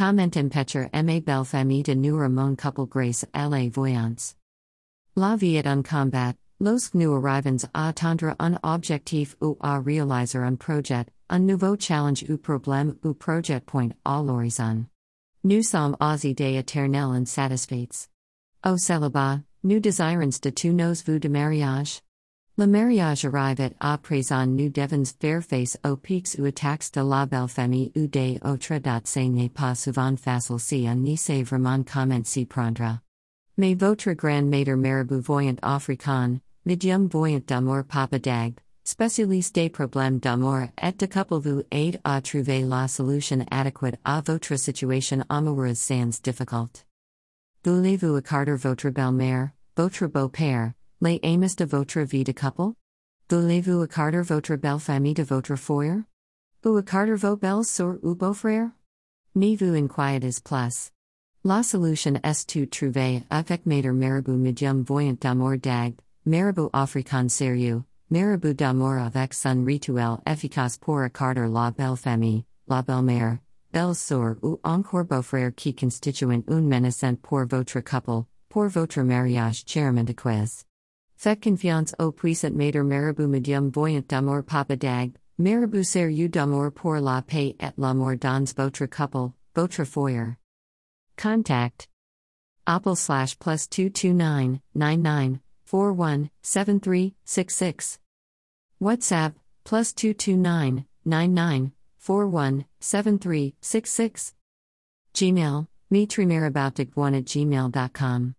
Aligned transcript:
Comment 0.00 0.34
impecher 0.34 0.88
ma 0.94 1.20
belle 1.20 1.44
famille 1.44 1.82
de 1.82 1.94
nous 1.94 2.16
Ramon 2.16 2.56
couple 2.56 2.86
grace 2.86 3.26
à 3.34 3.50
la 3.50 3.68
voyance. 3.68 4.34
La 5.14 5.36
vie 5.36 5.56
est 5.56 5.66
un 5.66 5.82
combat, 5.82 6.32
lorsque 6.58 6.94
nous 6.94 7.12
arrivons 7.26 7.68
à 7.74 7.88
attendre 7.88 8.34
un 8.38 8.58
objectif 8.62 9.36
ou 9.42 9.58
à 9.60 9.78
réaliser 9.78 10.38
un 10.38 10.56
projet, 10.56 11.04
un 11.28 11.40
nouveau 11.40 11.76
challenge 11.78 12.24
ou 12.30 12.38
problème 12.38 12.94
ou 13.04 13.12
projet 13.12 13.60
point 13.60 13.90
à 14.06 14.22
l'horizon. 14.22 14.86
Nous 15.44 15.62
sommes 15.62 15.98
aux 16.00 16.26
idées 16.26 16.56
éternelles 16.56 17.20
insatisfaites. 17.20 18.08
Au 18.64 18.78
célibat, 18.78 19.40
nous 19.64 19.80
désirons 19.80 20.40
de 20.42 20.48
tous 20.48 20.72
nos 20.72 20.94
vœux 21.04 21.20
de 21.20 21.28
mariage. 21.28 22.00
Le 22.60 22.66
mariage 22.66 23.24
arrive 23.24 23.70
à 23.80 23.96
présent 23.96 24.46
nous 24.46 24.68
devons 24.68 25.06
faire 25.18 25.42
face 25.42 25.78
aux 25.82 25.96
pics 25.96 26.36
ou 26.38 26.44
attaques 26.44 26.92
de 26.92 27.00
la 27.00 27.24
belle 27.24 27.48
famille 27.48 27.90
ou 27.96 28.06
des 28.06 28.38
autres 28.44 28.78
ce 29.04 29.20
n'est 29.20 29.48
pas 29.48 29.74
souvent 29.74 30.14
facile 30.18 30.58
si 30.58 30.86
on 30.86 30.96
n'y 30.96 31.16
sait 31.16 31.42
vraiment 31.42 31.82
comment 31.82 32.22
s'y 32.22 32.44
prendre. 32.44 32.98
Mais 33.56 33.72
votre 33.72 34.12
grand 34.12 34.42
maître 34.42 34.74
marabout 34.74 35.22
voyant 35.22 35.56
africain, 35.62 36.38
medium 36.66 37.08
voyant 37.08 37.40
d'amour 37.46 37.82
papa 37.88 38.18
dag, 38.18 38.52
spécialiste 38.84 39.54
des 39.54 39.70
problèmes 39.70 40.18
d'amour 40.18 40.68
et 40.82 40.92
de 40.92 41.06
couple 41.06 41.40
vous 41.40 41.62
aide 41.70 41.98
à 42.04 42.20
trouver 42.20 42.60
la 42.60 42.88
solution 42.88 43.42
adéquate 43.50 43.98
à 44.04 44.20
votre 44.20 44.56
situation 44.56 45.24
amoureuse 45.30 45.78
sans 45.78 46.20
difficult. 46.22 46.84
Voulez-vous 47.64 48.16
accorder 48.16 48.56
votre 48.56 48.90
belle-mère, 48.90 49.48
votre 49.78 50.06
beau-père, 50.08 50.74
les 51.02 51.18
amis 51.22 51.56
de 51.56 51.64
votre 51.64 52.00
vie 52.00 52.24
de 52.24 52.32
couple? 52.32 52.74
Voulez-vous 53.30 53.80
accorder 53.80 54.20
votre 54.20 54.56
belle 54.56 54.78
famille 54.78 55.14
de 55.14 55.22
votre 55.22 55.56
foyer? 55.56 56.04
Ou 56.62 56.76
accorder 56.76 57.14
vos 57.14 57.36
belles 57.36 57.64
sœurs 57.64 57.98
ou 58.02 58.14
beaux-frères? 58.14 58.70
Ne 59.34 59.56
vous 59.56 59.74
inquiétez 59.74 60.42
plus. 60.44 60.90
La 61.42 61.62
solution 61.62 62.20
est 62.22 62.46
tout 62.46 62.66
trouver 62.66 63.22
avec 63.30 63.64
maître 63.64 63.92
marabout 63.92 64.36
medium 64.36 64.82
voyant 64.82 65.16
d'amour 65.18 65.56
dag, 65.56 65.94
marabout 66.26 66.68
africain 66.74 67.30
sérieux, 67.30 67.82
marabout 68.10 68.52
d'amour 68.52 68.98
avec 68.98 69.32
son 69.32 69.64
rituel 69.64 70.18
efficace 70.26 70.76
pour 70.76 70.98
accorder 70.98 71.48
la 71.48 71.70
belle 71.70 71.96
famille, 71.96 72.44
la 72.68 72.82
belle-mère, 72.82 73.38
belle 73.72 73.94
sœur 73.94 74.36
ou 74.42 74.60
encore 74.64 75.04
beau-frère 75.04 75.54
qui 75.54 75.74
constituent 75.74 76.44
une 76.46 76.68
menace 76.68 77.04
pour 77.22 77.46
votre 77.46 77.80
couple, 77.80 78.26
pour 78.50 78.68
votre 78.68 79.00
mariage 79.00 79.64
chèrement 79.66 80.04
acquis. 80.04 80.66
Faites 81.20 81.42
confiance 81.42 81.94
au 81.98 82.12
puissant 82.12 82.54
maître 82.54 82.82
marabout 82.82 83.28
medium 83.28 83.70
voyant 83.70 84.06
d'amour 84.08 84.42
papa 84.42 84.74
dag, 84.74 85.12
marabout 85.36 85.84
sérieux 85.84 86.30
d'amour 86.30 86.72
pour 86.72 86.98
la 86.98 87.20
paix 87.20 87.54
et 87.60 87.74
l'amour 87.76 88.16
dans 88.16 88.50
votre 88.54 88.86
couple, 88.86 89.34
votre 89.54 89.84
foyer. 89.84 90.38
Contact 91.18 91.88
Apple 92.66 92.96
slash 92.96 93.38
plus 93.38 93.68
229 93.68 94.60
99 94.74 95.40
41 95.66 96.30
73 96.42 97.12
66. 97.26 97.98
WhatsApp 98.80 99.34
plus 99.64 99.92
229 99.92 100.84
99 101.04 101.70
41 101.98 102.64
73 102.80 103.52
66. 103.60 104.32
Gmail, 105.12 105.66
mitrimarabout1 105.92 107.14
at 107.14 107.26
gmail.com. 107.26 108.34